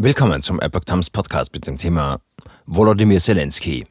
[0.00, 2.20] Willkommen zum Epoch Times Podcast mit dem Thema
[2.66, 3.84] Volodymyr Zelensky.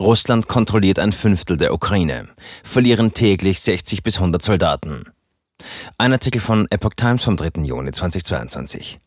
[0.00, 2.28] Russland kontrolliert ein Fünftel der Ukraine,
[2.62, 5.04] verlieren täglich 60 bis 100 Soldaten.
[5.98, 7.60] Ein Artikel von Epoch Times vom 3.
[7.62, 8.98] Juni 2022.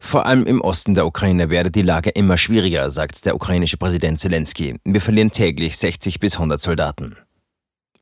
[0.00, 4.18] Vor allem im Osten der Ukraine werde die Lage immer schwieriger, sagt der ukrainische Präsident
[4.18, 4.80] Zelensky.
[4.84, 7.16] Wir verlieren täglich 60 bis 100 Soldaten.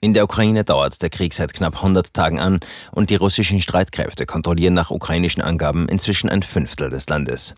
[0.00, 2.60] In der Ukraine dauert der Krieg seit knapp 100 Tagen an
[2.92, 7.54] und die russischen Streitkräfte kontrollieren nach ukrainischen Angaben inzwischen ein Fünftel des Landes.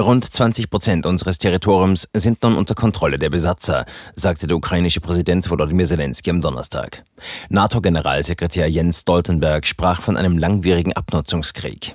[0.00, 3.84] Rund 20 Prozent unseres Territoriums sind nun unter Kontrolle der Besatzer,
[4.14, 7.02] sagte der ukrainische Präsident Volodymyr Zelensky am Donnerstag.
[7.50, 11.94] NATO-Generalsekretär Jens Stoltenberg sprach von einem langwierigen Abnutzungskrieg.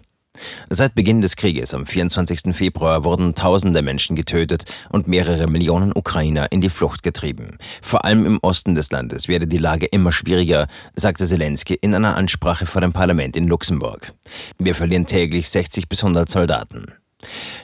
[0.69, 2.55] Seit Beginn des Krieges am 24.
[2.55, 7.57] Februar wurden tausende Menschen getötet und mehrere Millionen Ukrainer in die Flucht getrieben.
[7.81, 12.15] Vor allem im Osten des Landes werde die Lage immer schwieriger, sagte Zelensky in einer
[12.15, 14.13] Ansprache vor dem Parlament in Luxemburg.
[14.57, 17.00] Wir verlieren täglich 60 bis 100 Soldaten.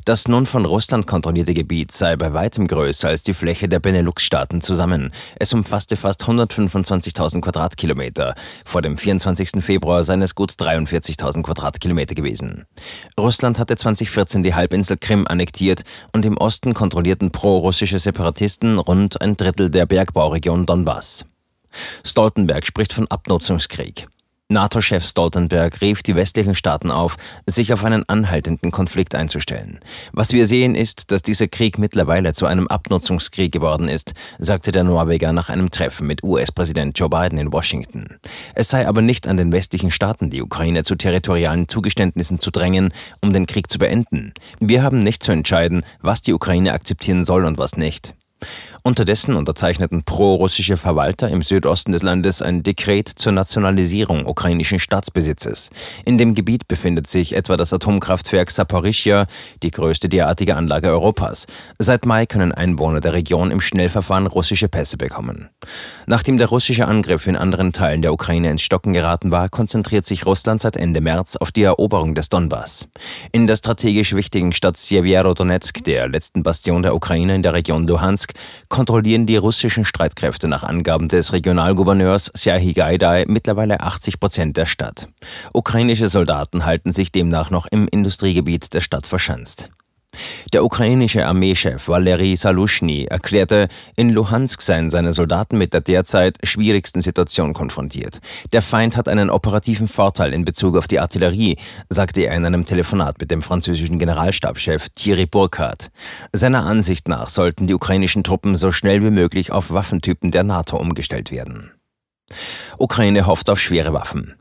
[0.05, 4.61] Das nun von Russland kontrollierte Gebiet sei bei weitem größer als die Fläche der Benelux-Staaten
[4.61, 5.11] zusammen.
[5.39, 8.35] Es umfasste fast 125.000 Quadratkilometer.
[8.65, 9.63] Vor dem 24.
[9.63, 12.65] Februar seien es gut 43.000 Quadratkilometer gewesen.
[13.19, 19.37] Russland hatte 2014 die Halbinsel Krim annektiert und im Osten kontrollierten pro-russische Separatisten rund ein
[19.37, 21.25] Drittel der Bergbauregion Donbass.
[22.03, 24.07] Stoltenberg spricht von Abnutzungskrieg.
[24.49, 29.81] NATO-Chef Stoltenberg rief die westlichen Staaten auf, sich auf einen anhaltenden Konflikt einzustellen.
[30.13, 34.85] Was wir sehen ist, dass dieser Krieg mittlerweile zu einem Abnutzungskrieg geworden ist, sagte der
[34.85, 38.19] Norweger nach einem Treffen mit US-Präsident Joe Biden in Washington.
[38.55, 42.93] Es sei aber nicht an den westlichen Staaten, die Ukraine zu territorialen Zugeständnissen zu drängen,
[43.21, 44.31] um den Krieg zu beenden.
[44.61, 48.13] Wir haben nicht zu entscheiden, was die Ukraine akzeptieren soll und was nicht.
[48.87, 55.71] Unterdessen unterzeichneten pro-russische Verwalter im Südosten des Landes ein Dekret zur Nationalisierung ukrainischen Staatsbesitzes.
[56.05, 59.25] In dem Gebiet befindet sich etwa das Atomkraftwerk Saporischja,
[59.61, 61.47] die größte derartige Anlage Europas.
[61.77, 65.49] Seit Mai können Einwohner der Region im Schnellverfahren russische Pässe bekommen.
[66.05, 70.25] Nachdem der russische Angriff in anderen Teilen der Ukraine ins Stocken geraten war, konzentriert sich
[70.25, 72.87] Russland seit Ende März auf die Eroberung des Donbass.
[73.33, 78.31] In der strategisch wichtigen Stadt Sjeverodonetsk, der letzten Bastion der Ukraine in der Region Luhansk,
[78.77, 85.07] kontrollieren die russischen Streitkräfte nach Angaben des Regionalgouverneurs Serhii Gaidai mittlerweile 80 Prozent der Stadt.
[85.51, 89.71] Ukrainische Soldaten halten sich demnach noch im Industriegebiet der Stadt verschanzt.
[90.53, 97.01] Der ukrainische Armeechef Valery Salushny erklärte, in Luhansk seien seine Soldaten mit der derzeit schwierigsten
[97.01, 98.19] Situation konfrontiert.
[98.53, 101.57] Der Feind hat einen operativen Vorteil in Bezug auf die Artillerie,
[101.89, 105.89] sagte er in einem Telefonat mit dem französischen Generalstabschef Thierry Burkhardt.
[106.33, 110.77] Seiner Ansicht nach sollten die ukrainischen Truppen so schnell wie möglich auf Waffentypen der NATO
[110.77, 111.71] umgestellt werden.
[112.77, 114.35] Ukraine hofft auf schwere Waffen.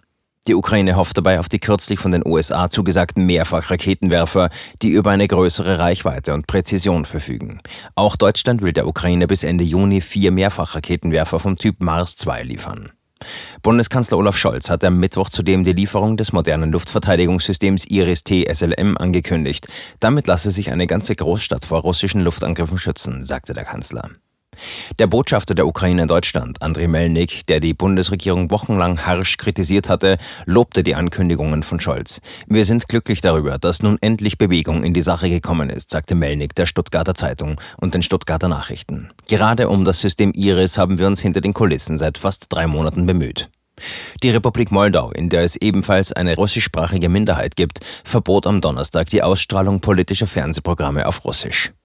[0.47, 5.27] Die Ukraine hofft dabei auf die kürzlich von den USA zugesagten Mehrfachraketenwerfer, die über eine
[5.27, 7.61] größere Reichweite und Präzision verfügen.
[7.97, 12.93] Auch Deutschland will der Ukraine bis Ende Juni vier Mehrfachraketenwerfer vom Typ Mars 2 liefern.
[13.63, 19.67] Bundeskanzler Olaf Scholz hat am Mittwoch zudem die Lieferung des modernen Luftverteidigungssystems Iris-T SLM angekündigt.
[19.99, 24.11] Damit lasse sich eine ganze Großstadt vor russischen Luftangriffen schützen, sagte der Kanzler.
[24.99, 30.19] Der Botschafter der Ukraine in Deutschland, Andriy Melnik, der die Bundesregierung wochenlang harsch kritisiert hatte,
[30.45, 32.21] lobte die Ankündigungen von Scholz.
[32.47, 36.55] Wir sind glücklich darüber, dass nun endlich Bewegung in die Sache gekommen ist, sagte Melnik
[36.55, 39.11] der Stuttgarter Zeitung und den Stuttgarter Nachrichten.
[39.29, 43.07] Gerade um das System Iris haben wir uns hinter den Kulissen seit fast drei Monaten
[43.07, 43.49] bemüht.
[44.23, 49.23] Die Republik Moldau, in der es ebenfalls eine russischsprachige Minderheit gibt, verbot am Donnerstag die
[49.23, 51.73] Ausstrahlung politischer Fernsehprogramme auf Russisch.